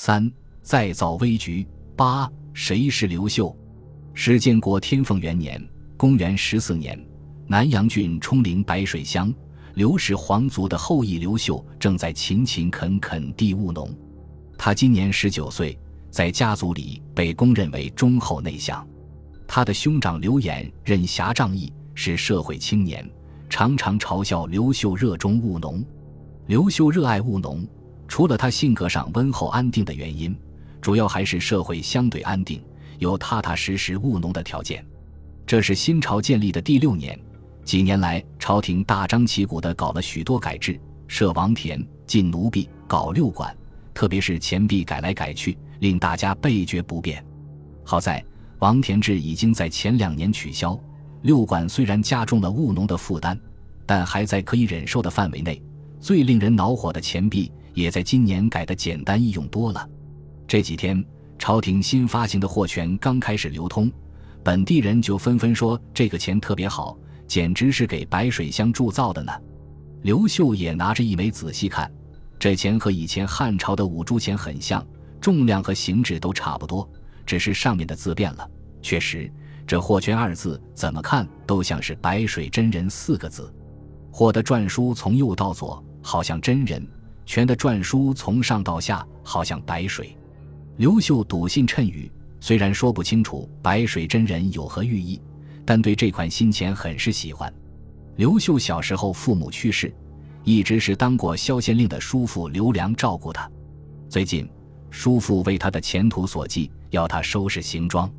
[0.00, 0.30] 三
[0.62, 1.66] 再造危局。
[1.96, 3.54] 八谁是刘秀？
[4.14, 5.60] 史建国天凤元年，
[5.96, 6.96] 公元十四年，
[7.48, 9.34] 南阳郡冲陵白水乡，
[9.74, 13.92] 刘氏皇族的后裔刘秀正在勤勤恳恳地务农。
[14.56, 15.76] 他今年十九岁，
[16.12, 18.86] 在家族里被公认为忠厚内向。
[19.48, 23.04] 他的兄长刘演任侠仗义，是社会青年，
[23.50, 25.84] 常常嘲笑刘秀热衷务农。
[26.46, 27.66] 刘秀热爱务农，
[28.08, 30.36] 除了他性格上温厚安定的原因。
[30.80, 32.62] 主要还是社会相对安定，
[32.98, 34.84] 有踏踏实实务农的条件。
[35.44, 37.18] 这是新朝建立的第六年，
[37.64, 43.54] 几年来朝廷大张旗鼓地搞了许多改制，设王田、禁奴婢、搞六管，
[43.92, 47.22] 特别是钱币改来改去，令大家倍觉不便。
[47.84, 48.24] 好在
[48.60, 50.78] 王田制已经在前两年取消，
[51.22, 53.38] 六管虽然加重了务农的负担，
[53.84, 55.60] 但还在可以忍受的范围内。
[56.00, 59.88] 最令人恼火的钱币也在今年改得简单易用多了。
[60.46, 61.04] 这几天，
[61.38, 63.90] 朝廷新发行的货权刚开始流通，
[64.42, 69.32] 本地人就纷纷说这个钱特别好，简直是给白水乡铸造的呢。
[70.02, 71.90] 刘秀也拿着一枚仔细看，
[72.38, 74.84] 这钱和以前汉朝的五铢钱很像，
[75.20, 76.88] 重量和形制都差不多，
[77.24, 78.50] 只是上面的字变了。
[78.82, 79.30] 确实，
[79.66, 83.52] 这货权二字怎么看都像是白水真人四个字。
[84.10, 86.82] 货的篆书从右到左，好像真人；
[87.28, 90.16] 权的篆书从上到下，好像白水。
[90.78, 95.20] 刘秀笃信谶语，虽然说不清楚白水真人有何寓意，
[95.62, 97.52] 但对这款新钱很是喜欢。
[98.16, 99.94] 刘秀小时候父母去世，
[100.42, 103.48] 一直是当过萧县令的叔父刘良照顾他。
[104.08, 104.48] 最近，
[104.90, 108.10] 叔父为他的前途所寄，要他收拾行装，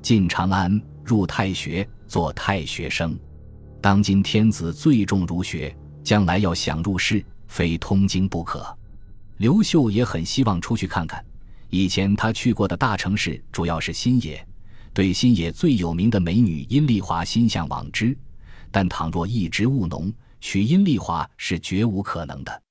[0.00, 3.18] 进长安，入太学，做太学生。
[3.80, 7.20] 当今天子最重儒学，将来要想入仕，
[7.54, 8.66] 非通经不可。
[9.36, 11.24] 刘秀也很希望出去看看。
[11.70, 14.44] 以前他去过的大城市主要是新野，
[14.92, 18.16] 对新野最有名的美女殷丽华心向往之。
[18.72, 22.62] 但倘若一直务农，娶殷丽华是绝无可能的。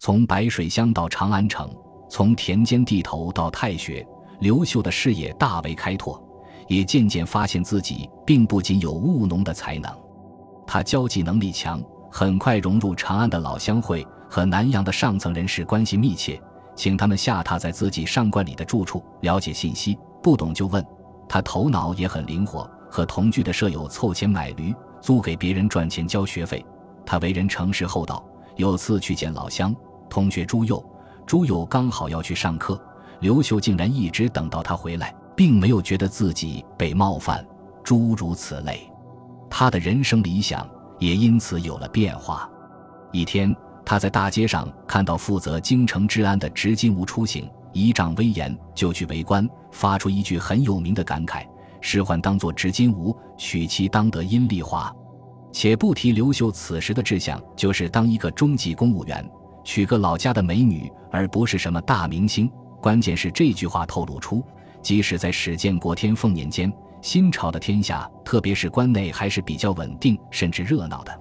[0.00, 1.72] 从白水乡到长安城，
[2.10, 4.04] 从田间地头到太学，
[4.40, 6.20] 刘秀的视野大为开拓，
[6.66, 9.96] 也渐渐发现自己并不仅有务农的才能。
[10.66, 11.80] 他交际能力强，
[12.10, 14.04] 很快融入长安的老乡会，
[14.34, 16.42] 和南阳的上层人士关系密切。
[16.74, 20.84] 请他们下榻在自己上官里的住处，了解信息，不懂就问。
[21.28, 26.66] 他头脑也很灵活，和同居的舍友凑钱买驴，租给别人赚钱交学费。
[27.06, 28.24] 他为人诚实厚道。
[28.56, 29.72] 有次去见老乡
[30.10, 30.84] 同学朱佑，
[31.24, 32.76] 朱佑刚好要去上课，
[33.20, 37.46] 刘秀竟然一直等到他回来，并没有觉得自己被冒犯。
[37.84, 38.90] 诸如此类，
[39.48, 40.68] 他的人生理想
[40.98, 42.50] 也因此有了变化。
[43.12, 43.54] 一天。
[43.84, 51.46] 他在大街上看到负责京城治安的执金吾出行，仪仗威严，就去围观，发出一句很有名的感慨
[51.82, 54.90] ：“使唤当作执金吾，娶妻当得阴丽华。”
[55.52, 59.24] 且不提刘秀此时的志向，就是当一个中级公务员，
[59.62, 62.50] 娶个老家的美女，而不是什么大明星。
[62.80, 64.42] 关键是这句话透露出，
[64.82, 66.72] 即使在史建国天凤年间，
[67.02, 71.20] 新朝的天下，特别是关内，还是比较稳定甚至热闹的。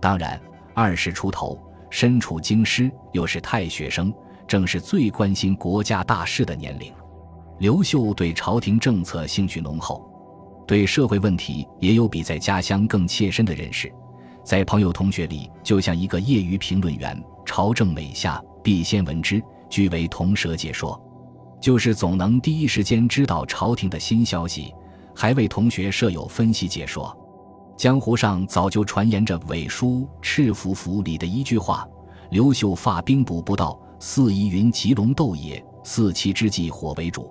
[0.00, 0.40] 当然，
[0.72, 1.60] 二十出头。
[1.90, 4.12] 身处京师，又是太学生，
[4.46, 6.92] 正是最关心国家大事的年龄。
[7.58, 10.04] 刘秀对朝廷政策兴趣浓厚，
[10.66, 13.90] 对社会问题也有比在家乡更切身的认识。
[14.44, 21.00] 在朋友同学里，就像一个业余评论员，朝政每下必先闻之，据为同舌解说，
[21.60, 24.72] 就是总能第一时间知道朝廷的新消息，
[25.14, 27.16] 还为同学舍友分析解说。
[27.76, 31.86] 江湖上早就传言着韦书赤符符里的一句话
[32.30, 37.30] ：“刘秀发兵补不到，四夷云吉龙斗也，四七之际火为主。”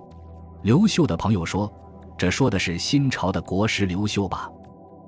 [0.62, 1.70] 刘秀的朋友说
[2.16, 4.48] ：“这说的是新朝的国师刘秀吧？”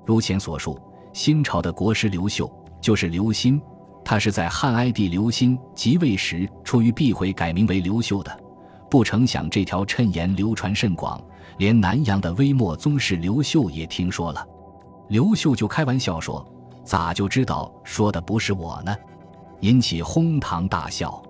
[0.05, 0.77] 如前所述，
[1.13, 2.51] 新朝的国师刘秀
[2.81, 3.61] 就是刘歆，
[4.03, 8.43] 他是在汉哀帝刘歆即位时出于避讳改名为刘秀的。
[8.89, 11.21] 不成想这条谶言流传甚广，
[11.59, 14.45] 连南阳的微末宗室刘秀也听说了。
[15.09, 16.45] 刘秀就开玩笑说
[16.85, 18.95] ：“咋就知道说的不是我呢？”
[19.61, 21.21] 引起哄堂大笑。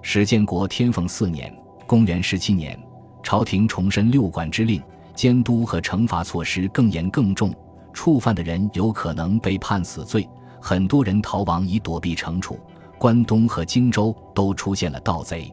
[0.00, 1.54] 史建国天凤四年
[1.86, 2.78] （公元十七年），
[3.22, 4.82] 朝廷重申六管之令，
[5.14, 7.54] 监督和惩罚措施更严更重，
[7.92, 10.26] 触犯的人有可能被判死罪，
[10.58, 12.58] 很多人逃亡以躲避惩处。
[12.96, 15.52] 关东和荆州都出现了盗贼，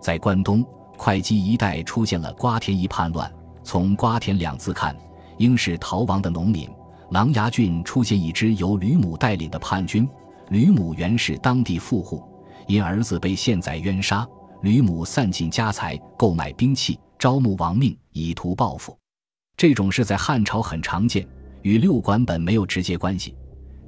[0.00, 0.64] 在关东
[0.96, 3.30] 会稽一带出现了瓜田一叛乱，
[3.64, 4.96] 从瓜田两字看，
[5.38, 6.70] 应是逃亡的农民。
[7.10, 10.06] 琅琊郡出现一支由吕母带领的叛军，
[10.50, 12.22] 吕母原是当地富户，
[12.66, 14.28] 因儿子被陷在冤杀，
[14.62, 18.96] 吕母散尽家财购买兵器，招募亡命，以图报复。
[19.56, 21.26] 这种事在汉朝很常见，
[21.62, 23.34] 与六管本没有直接关系。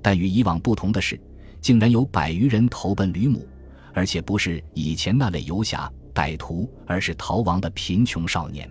[0.01, 1.21] 但与以往不同的是，
[1.61, 3.47] 竟然有百余人投奔吕母，
[3.93, 8.69] 而且不是以前那类游侠歹徒，而是逃亡的贫穷少年。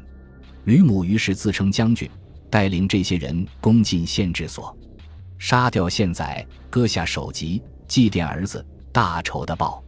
[0.64, 2.10] 吕母于是自称将军，
[2.50, 4.76] 带领这些人攻进县治所，
[5.38, 9.84] 杀掉县宰，割下首级，祭奠儿子，大仇的报。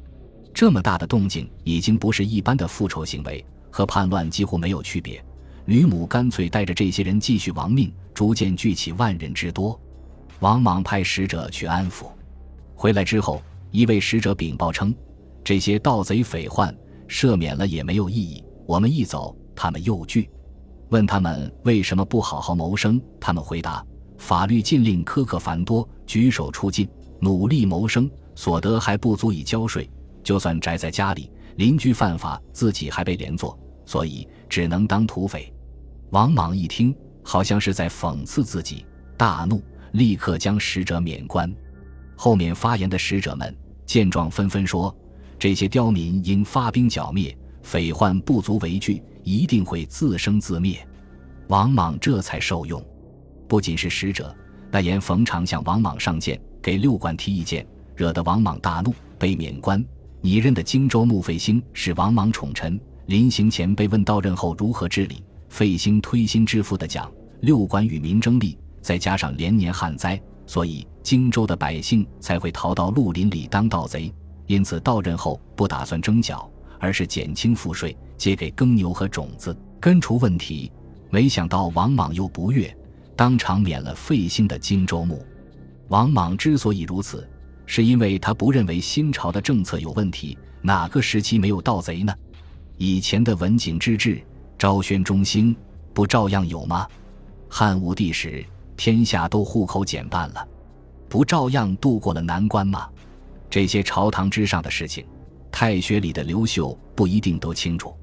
[0.53, 5.23] 这么大的动静，已经不是一般的复仇行为，和叛乱几乎没有区别。
[5.65, 9.79] 吕母干脆带着这些人继续亡命，逐渐聚起万人之多。
[10.39, 12.07] 王莽派使者去安抚，
[12.75, 14.93] 回来之后，一位使者禀报称
[15.43, 16.75] ：“这些盗贼匪患
[17.07, 20.29] 赦免了也没有意义，我们一走，他们又聚。
[20.91, 23.83] 问他们为什么不好好谋生，他们回答：
[24.17, 26.87] 法律禁令苛刻繁多，举手出尽，
[27.21, 29.89] 努力谋生，所得还不足以交税。”
[30.21, 35.51] 就算宅在家里，邻居犯法，自己还被连坐，所以只能当土匪。
[36.09, 36.93] 王莽一听，
[37.23, 38.85] 好像是在讽刺自己，
[39.17, 41.51] 大怒，立刻将使者免官。
[42.17, 44.93] 后面发言的使者们见状，纷纷说
[45.39, 50.85] ：“这些刁民应发兵剿灭，匪患不足为惧，一定会自生自灭。”
[51.49, 52.83] 王莽这才受用。
[53.47, 54.33] 不仅是使者，
[54.71, 59.83] 那言冯长向王莽上谏，给六管提意见，惹得王莽大怒，被免官。
[60.21, 74.13] 拟任的荆州牧费兴是王莽宠臣，临行前被问到任后如何治理，费兴推心置腹地讲：六管与民争利，再加上连年旱灾，所以荆州的百姓才会逃到绿林里当盗贼。
[74.45, 80.71] 因此到任后不打算征缴，而是减轻赋税，借给耕牛和种子，根除问题。
[81.09, 82.71] 没想到王莽又不悦，
[83.15, 85.25] 当场免了费兴的荆州牧。
[85.87, 87.27] 王莽之所以如此。
[87.65, 92.13] 是因为他不认为新朝的政策有问题，哪个时期没有盗贼呢？
[92.77, 94.21] 以前的文景之治、
[94.57, 95.55] 昭宣中兴，
[95.93, 96.85] 不照样有吗？
[97.49, 98.45] 汉武帝时，
[98.75, 100.45] 天下都户口减半了，
[101.07, 102.89] 不照样度过了难关吗？
[103.49, 105.05] 这些朝堂之上的事情，
[105.49, 107.95] 太学里的刘秀不一定都清楚，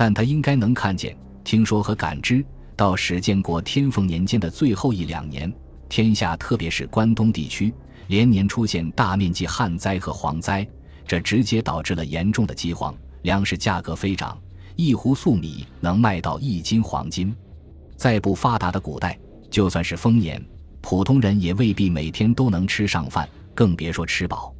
[0.00, 1.14] 但他应该能看见、
[1.44, 2.42] 听说和感知
[2.74, 2.96] 到。
[2.96, 5.52] 史建国天凤年间的最后一两年，
[5.90, 7.70] 天下特别是关东地区。
[8.06, 10.66] 连年出现大面积旱灾和蝗灾，
[11.06, 12.94] 这直接导致了严重的饥荒，
[13.24, 14.38] 粮食价格飞涨，
[14.74, 17.36] 一壶粟米能卖到一斤黄金。
[17.94, 19.18] 在不发达的古代，
[19.50, 20.42] 就算是丰年，
[20.80, 24.54] 普通人也未必每天都能吃上饭，更别说吃饱。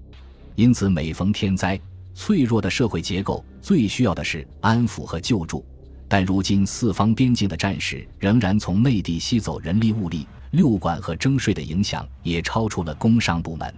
[0.54, 1.80] 因此，每逢天灾，
[2.20, 5.64] 脆弱的社会结构最需要的是安抚和救助。
[6.06, 10.26] 但如今四方边境的战士仍然从内地吸走人力物力。
[10.50, 13.72] 六管和征税的影响也超出了工商部门，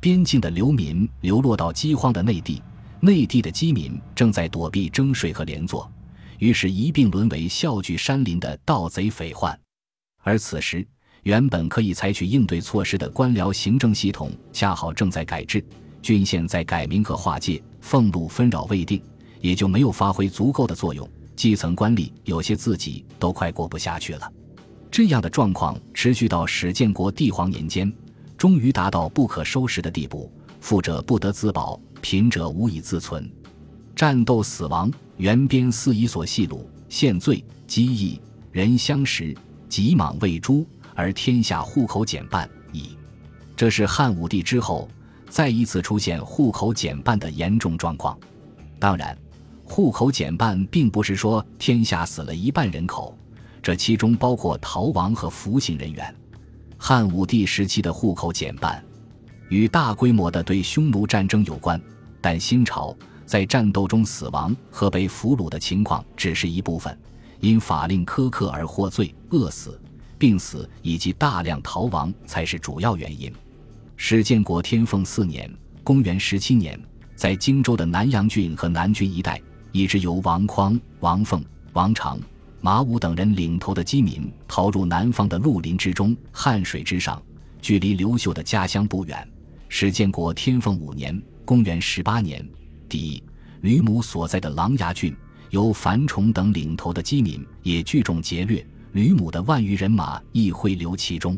[0.00, 2.60] 边境的流民流落到饥荒的内地，
[2.98, 5.88] 内地的饥民正在躲避征税和连坐，
[6.38, 9.56] 于是一并沦为笑聚山林的盗贼匪患。
[10.22, 10.84] 而此时，
[11.24, 15.62] 原本可以采取应对措施的官僚行政系统，恰好正在改制，
[16.00, 19.02] 郡县在改名和划界，俸禄纷扰未定，
[19.40, 21.08] 也就没有发挥足够的作用。
[21.36, 24.32] 基层官吏有些自己都快过不下去了。
[24.90, 27.92] 这样的状况持续到史建国帝皇年间，
[28.36, 30.32] 终于达到不可收拾的地步。
[30.60, 33.30] 富者不得自保，贫者无以自存。
[33.94, 38.20] 战斗死亡，原边四夷所系鲁，献罪，饥疫，
[38.50, 39.36] 人相食，
[39.68, 42.96] 急莽喂猪，而天下户口减半矣。
[43.54, 44.88] 这是汉武帝之后
[45.28, 48.18] 再一次出现户口减半的严重状况。
[48.78, 49.16] 当然，
[49.64, 53.16] 户口减半并不是说天下死了一半人口。
[53.60, 56.14] 这其中包括逃亡和服刑人员。
[56.78, 58.82] 汉武帝时期的户口减半，
[59.48, 61.78] 与大规模的对匈奴战争有关，
[62.20, 66.96] 但新朝在战斗中死亡和被俘虏的情况只是一部分，
[67.40, 69.78] 因法令苛刻而获罪、饿死、
[70.16, 73.30] 病死以及大量逃亡才是主要原因。
[74.00, 75.52] 史建国天凤四年
[75.82, 76.80] （公元十七年），
[77.16, 82.18] 在荆州的南阳郡和南郡一带，一支由王匡、王凤、王长。
[82.60, 87.20] 马武等人领头的饥民逃入南方的绿林之中，汉水之上，
[87.60, 89.28] 距离刘秀的家乡不远。
[89.68, 92.48] 史建国天凤五年（公元十八年）
[92.88, 93.20] 底，
[93.62, 95.14] 吕母所在的琅琊郡，
[95.50, 101.36] 由樊崇等领头的饥民也聚众劫掠，吕母的万余人马亦汇流其中。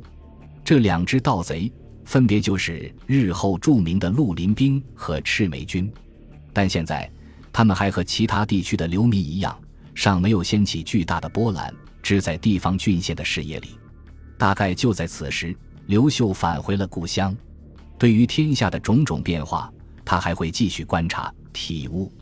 [0.62, 1.73] 这两支盗贼，
[2.11, 5.88] 分别就是日后著名的绿林兵和赤眉军。
[6.52, 7.09] 但现在，
[7.52, 9.57] 他们还和其他地区的流民一样。
[9.95, 13.79] 尚没有掀起巨大的波澜，只在地方郡县的视野里。
[14.37, 17.33] 大概就在此时，刘秀返回了故乡。
[17.97, 19.73] 对于天下的种种变化，
[20.05, 22.12] 他还会继续观察、体悟。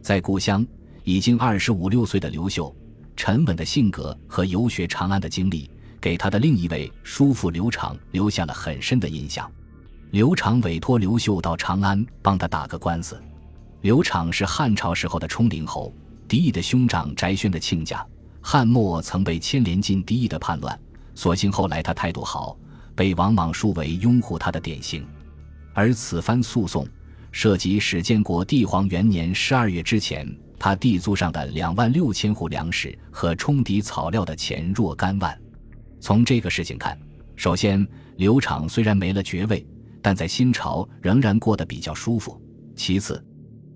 [0.00, 0.64] 在故乡
[1.02, 2.72] 已经二十五六岁的刘秀，
[3.16, 5.68] 沉稳的性格和游学长安的经历，
[6.02, 9.48] 给他的另一位叔父刘长留下了很深的印象。
[10.10, 13.22] 刘长委托刘秀到长安帮他打个官司。
[13.82, 15.94] 刘长是汉朝时候的冲陵侯，
[16.26, 18.04] 狄义的兄长翟轩的亲家。
[18.40, 20.76] 汉末曾被牵连进狄义的叛乱，
[21.14, 22.56] 所幸后来他态度好，
[22.96, 25.06] 被王莽树为拥护他的典型。
[25.72, 26.86] 而此番诉讼
[27.30, 30.28] 涉及史建国帝皇元年十二月之前，
[30.58, 35.38] 他地租上的两万六千户粮食和冲抵草料的钱若干万。
[36.02, 36.98] 从这个事情看，
[37.36, 39.64] 首先刘昶虽然没了爵位，
[40.02, 42.42] 但在新朝仍然过得比较舒服。
[42.74, 43.24] 其次，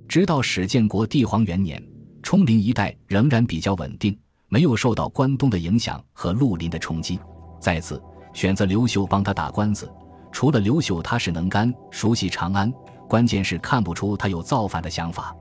[0.08, 1.80] 直到史建国帝皇元年，
[2.24, 4.18] 冲陵一带仍然比较稳定。
[4.48, 7.18] 没有受到关东的影响和绿林的冲击。
[7.60, 8.02] 再次
[8.32, 9.88] 选择刘秀帮他打官司，
[10.32, 12.72] 除了刘秀踏实能干、熟悉长安，
[13.08, 15.32] 关键是看不出他有造反的想法。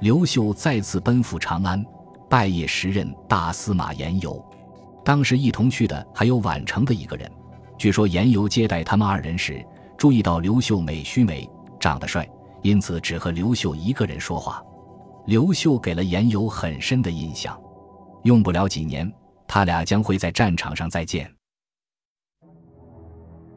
[0.00, 1.84] 刘秀再次奔赴长安，
[2.28, 4.44] 拜谒时任大司马严尤。
[5.04, 7.30] 当时一同去的还有宛城的一个人。
[7.78, 9.64] 据说严尤接待他们二人时，
[9.96, 12.28] 注意到刘秀美须眉，长得帅，
[12.62, 14.62] 因此只和刘秀一个人说话。
[15.26, 17.58] 刘秀给了严尤很深的印象。
[18.24, 19.10] 用不了几年，
[19.48, 21.30] 他俩将会在战场上再见。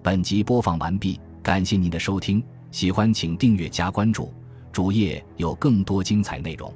[0.02, 4.34] 本集播放完毕，感谢您的收听，喜欢请订阅加关注，
[4.72, 6.74] 主页有更多精彩内容。